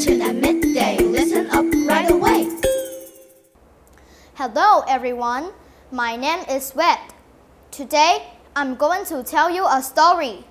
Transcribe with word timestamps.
to 0.00 0.16
the 0.16 0.32
midday. 0.32 0.96
Listen 0.96 1.46
up 1.50 1.66
right 1.86 2.10
away. 2.10 2.48
Hello, 4.32 4.82
everyone. 4.88 5.52
My 5.92 6.16
name 6.16 6.42
is 6.48 6.74
Wet. 6.74 7.12
Today, 7.70 8.32
I'm 8.56 8.76
going 8.76 9.04
to 9.06 9.22
tell 9.22 9.50
you 9.50 9.66
a 9.66 9.82
story. 9.82 10.44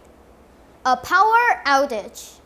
A 0.85 0.95
power 0.97 1.63
outage. 1.65 2.37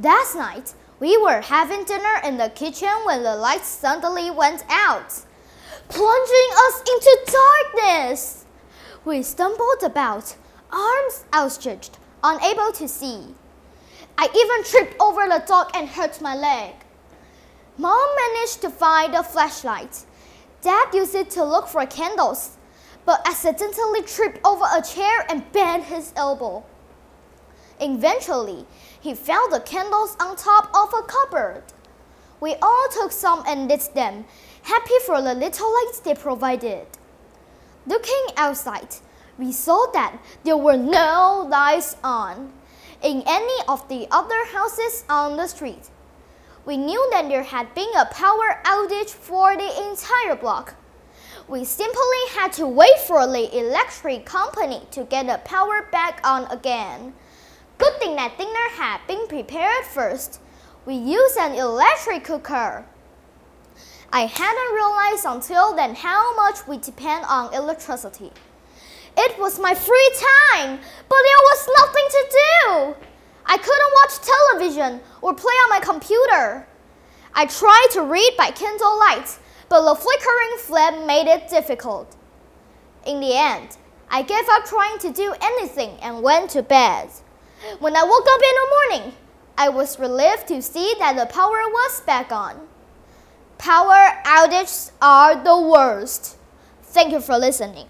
Last 0.00 0.36
night, 0.36 0.74
we 1.00 1.18
were 1.18 1.40
having 1.40 1.82
dinner 1.82 2.20
in 2.22 2.36
the 2.36 2.50
kitchen 2.50 2.94
when 3.04 3.24
the 3.24 3.34
lights 3.34 3.66
suddenly 3.66 4.30
went 4.30 4.62
out, 4.70 5.10
plunging 5.88 6.50
us 6.64 6.80
into 6.80 7.38
darkness. 7.74 8.44
We 9.04 9.24
stumbled 9.24 9.82
about, 9.82 10.36
arms 10.70 11.24
outstretched, 11.34 11.98
unable 12.22 12.70
to 12.70 12.86
see. 12.86 13.34
I 14.18 14.28
even 14.34 14.64
tripped 14.64 15.00
over 15.00 15.28
the 15.28 15.44
dog 15.46 15.70
and 15.74 15.88
hurt 15.88 16.20
my 16.20 16.34
leg. 16.34 16.74
Mom 17.76 18.08
managed 18.16 18.62
to 18.62 18.70
find 18.70 19.14
a 19.14 19.22
flashlight. 19.22 20.04
Dad 20.62 20.88
used 20.94 21.14
it 21.14 21.30
to 21.30 21.44
look 21.44 21.68
for 21.68 21.84
candles, 21.84 22.56
but 23.04 23.20
accidentally 23.26 24.02
tripped 24.02 24.40
over 24.44 24.64
a 24.72 24.80
chair 24.80 25.26
and 25.28 25.50
bent 25.52 25.84
his 25.84 26.12
elbow. 26.16 26.64
Eventually, 27.78 28.66
he 28.98 29.14
found 29.14 29.52
the 29.52 29.60
candles 29.60 30.16
on 30.18 30.34
top 30.36 30.74
of 30.74 30.94
a 30.94 31.02
cupboard. 31.02 31.62
We 32.40 32.54
all 32.62 32.88
took 32.90 33.12
some 33.12 33.44
and 33.46 33.68
lit 33.68 33.90
them, 33.94 34.24
happy 34.62 34.98
for 35.04 35.20
the 35.20 35.34
little 35.34 35.72
lights 35.74 36.00
they 36.00 36.14
provided. 36.14 36.86
Looking 37.86 38.26
outside, 38.38 38.96
we 39.38 39.52
saw 39.52 39.90
that 39.92 40.18
there 40.44 40.56
were 40.56 40.78
no 40.78 41.46
lights 41.50 41.96
on 42.02 42.52
in 43.02 43.22
any 43.26 43.62
of 43.68 43.88
the 43.88 44.06
other 44.10 44.44
houses 44.46 45.04
on 45.08 45.36
the 45.36 45.46
street. 45.46 45.90
We 46.64 46.76
knew 46.76 47.08
that 47.12 47.28
there 47.28 47.44
had 47.44 47.74
been 47.74 47.90
a 47.96 48.06
power 48.06 48.60
outage 48.64 49.10
for 49.10 49.56
the 49.56 49.88
entire 49.88 50.34
block. 50.34 50.74
We 51.48 51.64
simply 51.64 52.22
had 52.30 52.52
to 52.54 52.66
wait 52.66 52.98
for 53.06 53.26
the 53.26 53.56
electric 53.56 54.26
company 54.26 54.82
to 54.90 55.04
get 55.04 55.26
the 55.26 55.38
power 55.44 55.86
back 55.92 56.20
on 56.24 56.50
again. 56.50 57.14
Good 57.78 57.98
thing 58.00 58.16
that 58.16 58.36
dinner 58.36 58.68
had 58.72 59.06
been 59.06 59.28
prepared 59.28 59.84
first. 59.84 60.40
We 60.84 60.94
used 60.94 61.36
an 61.36 61.54
electric 61.54 62.24
cooker. 62.24 62.84
I 64.12 64.20
hadn't 64.20 64.74
realized 64.74 65.24
until 65.24 65.76
then 65.76 65.94
how 65.94 66.34
much 66.34 66.66
we 66.66 66.78
depend 66.78 67.26
on 67.28 67.52
electricity. 67.52 68.32
It 69.16 69.38
was 69.38 69.58
my 69.58 69.74
free 69.74 70.10
time, 70.14 70.78
but 71.08 71.22
there 71.24 71.42
was 71.50 71.68
nothing 71.78 72.06
to 72.10 72.26
do. 72.30 72.96
I 73.46 73.56
couldn't 73.56 73.94
watch 73.94 74.20
television 74.20 75.00
or 75.22 75.34
play 75.34 75.54
on 75.64 75.70
my 75.70 75.80
computer. 75.80 76.66
I 77.34 77.46
tried 77.46 77.88
to 77.92 78.02
read 78.02 78.34
by 78.36 78.50
candlelight, 78.50 79.38
but 79.68 79.84
the 79.84 79.94
flickering 79.94 80.58
flame 80.58 81.06
made 81.06 81.28
it 81.28 81.48
difficult. 81.48 82.16
In 83.06 83.20
the 83.20 83.36
end, 83.36 83.76
I 84.10 84.22
gave 84.22 84.48
up 84.50 84.64
trying 84.64 84.98
to 84.98 85.12
do 85.12 85.34
anything 85.40 85.98
and 86.02 86.22
went 86.22 86.50
to 86.50 86.62
bed. 86.62 87.08
When 87.78 87.96
I 87.96 88.04
woke 88.04 88.26
up 88.28 88.40
in 88.42 88.54
the 88.54 89.00
morning, 89.00 89.14
I 89.58 89.68
was 89.70 89.98
relieved 89.98 90.48
to 90.48 90.60
see 90.60 90.94
that 90.98 91.16
the 91.16 91.26
power 91.26 91.68
was 91.68 92.00
back 92.02 92.30
on. 92.30 92.68
Power 93.58 94.20
outages 94.24 94.92
are 95.00 95.42
the 95.42 95.58
worst. 95.58 96.36
Thank 96.82 97.12
you 97.12 97.20
for 97.20 97.38
listening. 97.38 97.86